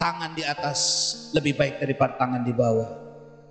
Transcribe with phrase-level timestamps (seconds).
[0.00, 0.78] tangan di atas
[1.36, 2.88] lebih baik daripada tangan di bawah.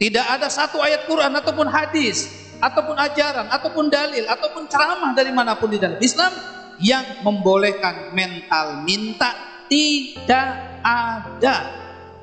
[0.01, 2.25] Tidak ada satu ayat Quran ataupun hadis,
[2.57, 6.33] ataupun ajaran, ataupun dalil, ataupun ceramah dari mana pun di dalam Islam
[6.81, 11.55] yang membolehkan mental minta tidak ada.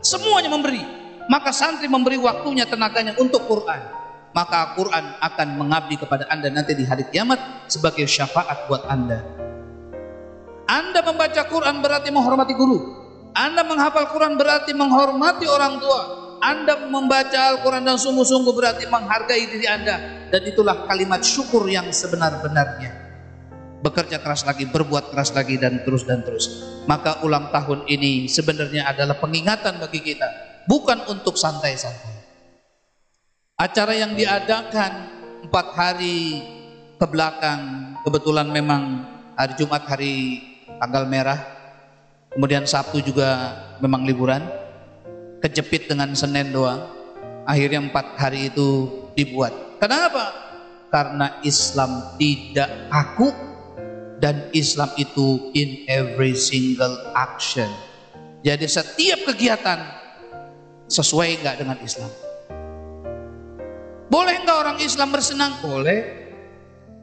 [0.03, 0.83] Semuanya memberi.
[1.31, 3.83] Maka santri memberi waktunya, tenaganya untuk Quran.
[4.35, 9.23] Maka Quran akan mengabdi kepada anda nanti di hari kiamat sebagai syafaat buat anda.
[10.67, 12.96] Anda membaca Quran berarti menghormati guru.
[13.37, 16.03] Anda menghafal Quran berarti menghormati orang tua.
[16.41, 20.29] Anda membaca Al-Quran dan sungguh-sungguh berarti menghargai diri Anda.
[20.33, 23.05] Dan itulah kalimat syukur yang sebenar-benarnya.
[23.85, 26.65] Bekerja keras lagi, berbuat keras lagi, dan terus dan terus.
[26.89, 30.29] Maka ulang tahun ini sebenarnya adalah pengingatan bagi kita.
[30.65, 32.25] Bukan untuk santai-santai.
[33.57, 34.93] Acara yang diadakan
[35.45, 36.41] empat hari
[36.97, 39.05] ke belakang, kebetulan memang
[39.37, 40.41] hari Jumat hari
[40.81, 41.56] tanggal merah,
[42.37, 44.45] kemudian Sabtu juga memang liburan,
[45.41, 46.85] kejepit dengan Senin doang,
[47.49, 49.81] akhirnya empat hari itu dibuat.
[49.81, 50.37] Kenapa?
[50.93, 53.33] Karena Islam tidak kaku
[54.21, 57.73] dan Islam itu in every single action.
[58.45, 59.81] Jadi setiap kegiatan
[60.93, 62.13] sesuai enggak dengan Islam.
[64.13, 65.57] Boleh enggak orang Islam bersenang?
[65.65, 66.29] Boleh.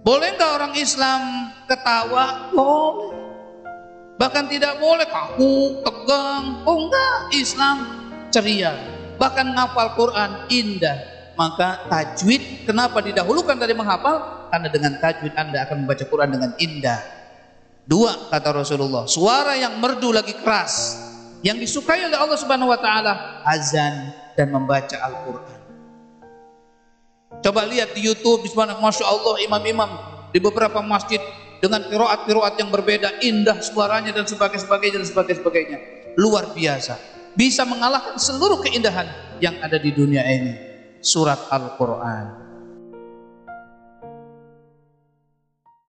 [0.06, 2.54] Boleh enggak orang Islam ketawa?
[2.54, 3.23] Boleh.
[4.24, 6.64] Bahkan tidak boleh kaku, tegang.
[6.64, 7.78] Oh enggak, Islam
[8.32, 8.72] ceria.
[9.20, 10.96] Bahkan ngapal Quran indah.
[11.36, 14.48] Maka tajwid kenapa didahulukan dari menghafal?
[14.48, 17.04] Karena dengan tajwid Anda akan membaca Quran dengan indah.
[17.84, 21.04] Dua kata Rasulullah, suara yang merdu lagi keras
[21.44, 25.60] yang disukai oleh Allah Subhanahu wa taala azan dan membaca Al-Qur'an.
[27.44, 29.92] Coba lihat di YouTube di Masya Allah imam-imam
[30.32, 31.20] di beberapa masjid
[31.64, 35.78] dengan kiroat-kiroat yang berbeda, indah suaranya dan sebagainya dan sebagainya.
[36.20, 37.00] Luar biasa.
[37.40, 40.54] Bisa mengalahkan seluruh keindahan yang ada di dunia ini.
[41.00, 42.43] Surat Al-Quran.